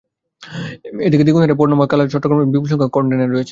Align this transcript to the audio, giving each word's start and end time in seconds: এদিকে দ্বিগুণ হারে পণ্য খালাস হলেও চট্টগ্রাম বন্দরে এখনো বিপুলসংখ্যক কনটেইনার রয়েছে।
এদিকে 1.07 1.23
দ্বিগুণ 1.25 1.41
হারে 1.43 1.55
পণ্য 1.59 1.73
খালাস 1.81 2.05
হলেও 2.05 2.13
চট্টগ্রাম 2.13 2.37
বন্দরে 2.37 2.45
এখনো 2.45 2.53
বিপুলসংখ্যক 2.55 2.91
কনটেইনার 2.95 3.29
রয়েছে। 3.29 3.49